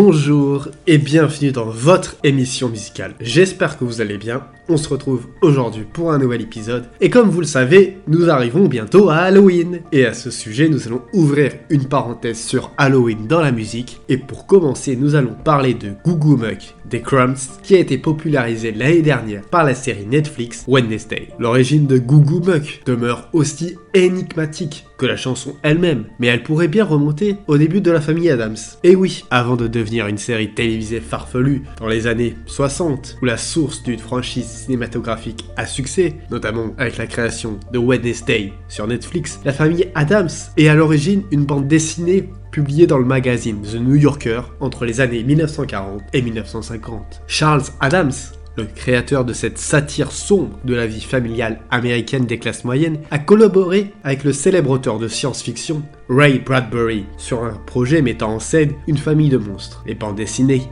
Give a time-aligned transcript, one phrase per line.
[0.00, 3.16] Bonjour et bienvenue dans votre émission musicale.
[3.18, 4.44] J'espère que vous allez bien.
[4.68, 6.84] On se retrouve aujourd'hui pour un nouvel épisode.
[7.00, 9.80] Et comme vous le savez, nous arrivons bientôt à Halloween.
[9.90, 14.00] Et à ce sujet, nous allons ouvrir une parenthèse sur Halloween dans la musique.
[14.08, 18.72] Et pour commencer, nous allons parler de Goo Muck des Crumbs, qui a été popularisé
[18.72, 21.28] l'année dernière par la série Netflix Wednesday.
[21.38, 26.84] L'origine de Goo Muck demeure aussi énigmatique que la chanson elle-même, mais elle pourrait bien
[26.84, 28.56] remonter au début de la famille Adams.
[28.82, 33.36] Et oui, avant de devenir une série télévisée farfelue dans les années 60, où la
[33.36, 39.52] source d'une franchise cinématographique à succès, notamment avec la création de Wednesday sur Netflix, la
[39.52, 44.40] famille Adams est à l'origine une bande dessinée publiée dans le magazine The New Yorker
[44.58, 47.22] entre les années 1940 et 1950.
[47.28, 48.10] Charles Adams
[48.56, 53.20] le créateur de cette satire sombre de la vie familiale américaine des classes moyennes, a
[53.20, 58.72] collaboré avec le célèbre auteur de science-fiction Ray Bradbury sur un projet mettant en scène
[58.88, 59.84] une famille de monstres.
[59.86, 60.62] Les bandes dessinées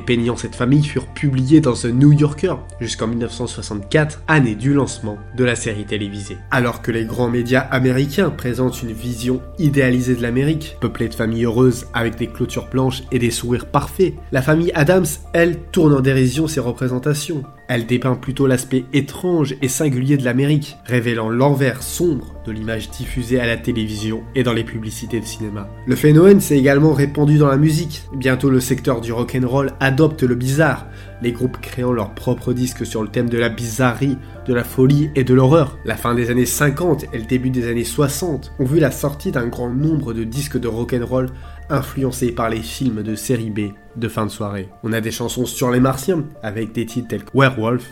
[0.00, 5.44] peignants cette famille furent publiés dans The New Yorker jusqu'en 1964, année du lancement de
[5.44, 6.38] la série télévisée.
[6.50, 11.44] Alors que les grands médias américains présentent une vision idéalisée de l'Amérique, peuplée de familles
[11.44, 16.00] heureuses avec des clôtures blanches et des sourires parfaits, la famille Adams, elle, tourne en
[16.00, 17.42] dérision ses représentations.
[17.66, 23.40] Elle dépeint plutôt l'aspect étrange et singulier de l'Amérique, révélant l'envers sombre de l'image diffusée
[23.40, 25.68] à la télévision et dans les publicités de cinéma.
[25.86, 28.02] Le phénomène s'est également répandu dans la musique.
[28.14, 30.86] Bientôt le secteur du rock'n'roll adopte le bizarre,
[31.22, 35.10] les groupes créant leurs propres disques sur le thème de la bizarrerie, de la folie
[35.14, 35.78] et de l'horreur.
[35.84, 39.32] La fin des années 50 et le début des années 60 ont vu la sortie
[39.32, 41.30] d'un grand nombre de disques de rock'n'roll
[41.70, 44.68] influencés par les films de série B de fin de soirée.
[44.82, 47.88] On a des chansons sur les martiens, avec des titres tels que Werewolf,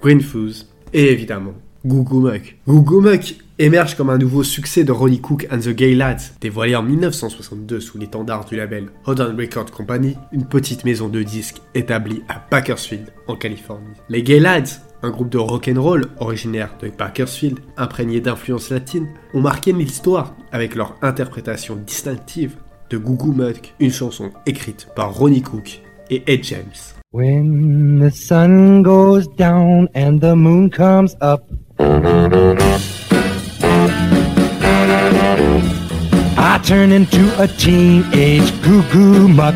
[0.00, 0.52] Green Fools,
[0.92, 1.54] et évidemment
[1.86, 6.74] Goo Muck émerge comme un nouveau succès de Ronnie Cook and the Gay Lads, dévoilé
[6.74, 11.62] en 1962 sous l'étendard du label Hold On Record Company, une petite maison de disques
[11.74, 13.94] établie à Bakersfield, en Californie.
[14.08, 19.08] Les Gay Lads, un groupe de rock and roll originaire de Bakersfield, imprégné d'influences latines,
[19.32, 22.56] ont marqué l'histoire avec leur interprétation distinctive
[22.90, 26.94] de Goo Muck, une chanson écrite par Ronnie Cook et Ed James.
[27.12, 31.42] When the sun goes down and the moon comes up.
[31.78, 31.84] I
[36.64, 39.54] turn into a teenage goo goo muck.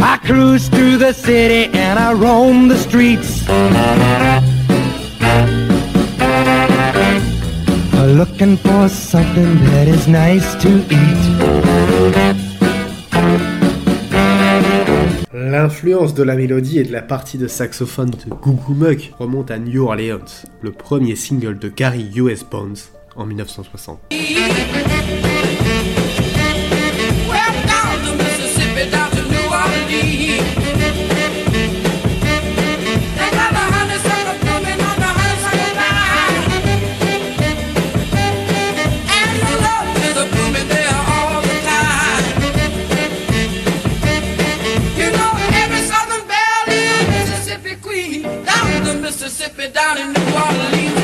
[0.00, 3.48] I cruise through the city and I roam the streets.
[8.18, 12.47] Looking for something that is nice to eat.
[15.40, 19.58] L'influence de la mélodie et de la partie de saxophone de Goo Muck remonte à
[19.60, 20.24] New Orleans,
[20.62, 22.44] le premier single de Gary U.S.
[22.44, 22.74] Bones
[23.14, 24.00] en 1960.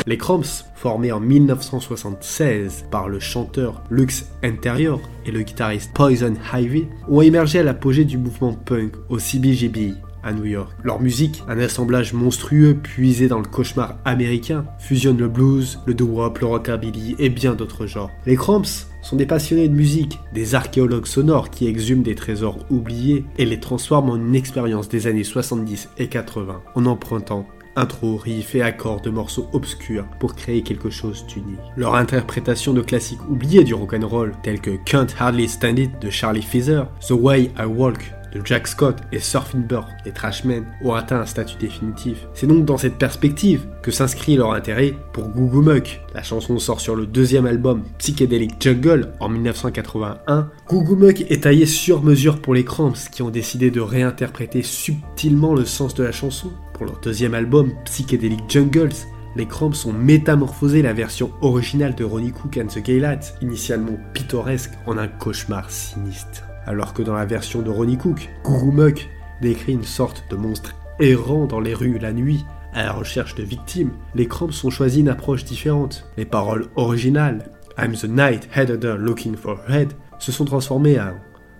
[0.07, 6.85] Les Cramps, formés en 1976 par le chanteur Lux Interior et le guitariste Poison Ivy,
[7.07, 10.71] ont émergé à l'apogée du mouvement punk au CBGB à New York.
[10.83, 16.37] Leur musique, un assemblage monstrueux puisé dans le cauchemar américain, fusionne le blues, le doo-wop,
[16.39, 18.11] le rockabilly et bien d'autres genres.
[18.27, 23.23] Les Cramps sont des passionnés de musique, des archéologues sonores qui exhument des trésors oubliés
[23.37, 28.55] et les transforment en une expérience des années 70 et 80 en empruntant intro, riff
[28.55, 31.59] et accords de morceaux obscurs pour créer quelque chose d'unique.
[31.75, 36.41] Leur interprétation de classiques oubliés du rock'n'roll tels que Can't Hardly Stand It de Charlie
[36.41, 41.21] Feather, The Way I Walk de Jack Scott et Surfing Bird des Trashmen ont atteint
[41.21, 42.27] un statut définitif.
[42.33, 46.01] C'est donc dans cette perspective que s'inscrit leur intérêt pour Goo Muck.
[46.13, 50.49] La chanson sort sur le deuxième album Psychedelic Jungle en 1981.
[50.67, 55.53] Goo Muck est taillé sur mesure pour les Cramps qui ont décidé de réinterpréter subtilement
[55.55, 56.51] le sens de la chanson.
[56.75, 59.07] Pour leur deuxième album Psychedelic Jungles,
[59.37, 63.97] les Cramps ont métamorphosé la version originale de Ronnie Cook and the Gay Lads, initialement
[64.13, 66.43] pittoresque, en un cauchemar sinistre.
[66.65, 69.07] Alors que dans la version de Ronnie Cook, Muck
[69.41, 72.43] décrit une sorte de monstre errant dans les rues la nuit
[72.73, 76.05] à la recherche de victimes, les Cramps ont choisi une approche différente.
[76.17, 81.13] Les paroles originales, I'm the night header looking for head, se sont transformées en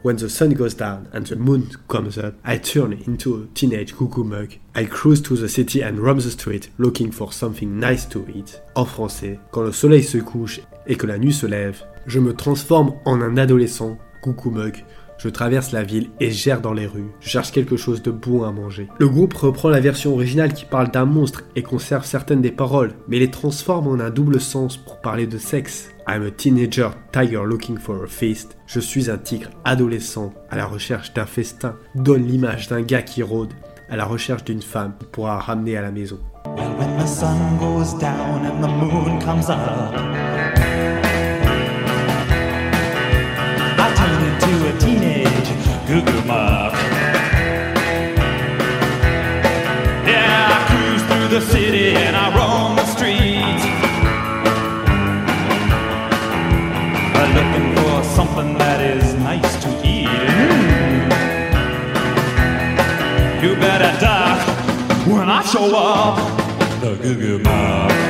[0.06, 3.96] When the sun goes down and the moon comes up, I turn into a teenage
[3.96, 4.50] cuckoo mug.
[4.76, 8.62] I cruise to the city and roam the looking for something nice to eat.
[8.76, 12.36] En français, quand le soleil se couche et que la nuit se lève, je me
[12.36, 14.86] transforme en un adolescent, coucou mug.
[15.18, 17.10] Je traverse la ville et gère dans les rues.
[17.20, 18.88] Je cherche quelque chose de bon à manger.
[19.00, 22.94] Le groupe reprend la version originale qui parle d'un monstre et conserve certaines des paroles,
[23.08, 25.95] mais les transforme en un double sens pour parler de sexe.
[26.08, 28.58] I'm a teenager tiger looking for a feast.
[28.68, 31.76] Je suis un tigre adolescent à la recherche d'un festin.
[31.96, 33.54] Donne l'image d'un gars qui rôde
[33.90, 36.20] à la recherche d'une femme qui pourra ramener à la maison.
[36.46, 40.35] Well, when the sun goes down and the moon comes up,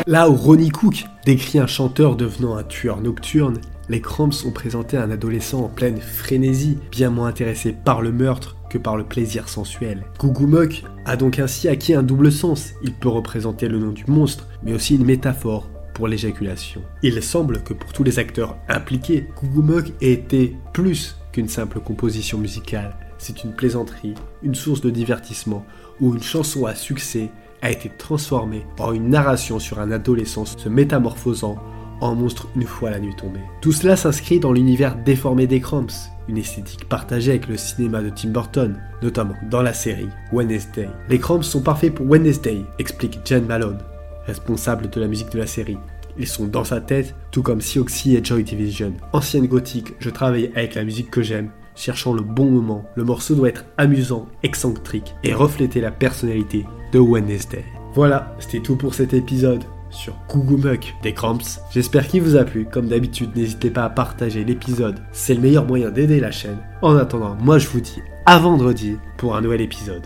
[0.07, 3.59] Là où Ronnie Cook décrit un chanteur devenant un tueur nocturne,
[3.89, 8.55] les Cramps ont présenté un adolescent en pleine frénésie, bien moins intéressé par le meurtre
[8.69, 10.05] que par le plaisir sensuel.
[10.19, 12.73] Gugumok a donc ainsi acquis un double sens.
[12.83, 15.69] Il peut représenter le nom du monstre, mais aussi une métaphore
[16.07, 16.81] l'éjaculation.
[17.01, 22.37] Il semble que pour tous les acteurs impliqués, Gugumok ait été plus qu'une simple composition
[22.37, 22.95] musicale.
[23.17, 25.65] C'est une plaisanterie, une source de divertissement,
[25.99, 27.29] ou une chanson à succès
[27.61, 31.57] a été transformée en une narration sur un adolescent se métamorphosant
[32.01, 33.39] en monstre une fois la nuit tombée.
[33.61, 38.09] Tout cela s'inscrit dans l'univers déformé des Cramps, une esthétique partagée avec le cinéma de
[38.09, 40.89] Tim Burton, notamment dans la série Wednesday.
[41.09, 43.79] Les Cramps sont parfaits pour Wednesday, explique Jen Malone,
[44.25, 45.77] responsable de la musique de la série.
[46.17, 48.93] Ils sont dans sa tête, tout comme Sioxy et Joy Division.
[49.11, 52.85] Ancienne gothique, je travaille avec la musique que j'aime, cherchant le bon moment.
[52.95, 57.65] Le morceau doit être amusant, excentrique et refléter la personnalité de Wednesday.
[57.93, 61.61] Voilà, c'était tout pour cet épisode sur Gugumuk des Cramps.
[61.71, 62.65] J'espère qu'il vous a plu.
[62.65, 64.99] Comme d'habitude, n'hésitez pas à partager l'épisode.
[65.11, 66.59] C'est le meilleur moyen d'aider la chaîne.
[66.81, 70.03] En attendant, moi je vous dis à vendredi pour un nouvel épisode.